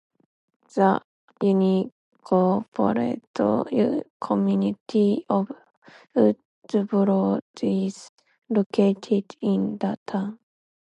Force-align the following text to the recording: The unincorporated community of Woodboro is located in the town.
The 0.73 0.99
unincorporated 1.43 4.03
community 4.19 5.23
of 5.29 5.51
Woodboro 6.15 7.41
is 7.61 8.09
located 8.49 9.35
in 9.41 9.77
the 9.77 9.99
town. 10.07 10.39